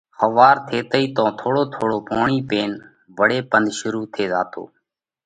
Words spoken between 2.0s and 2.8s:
پوڻِي پينَ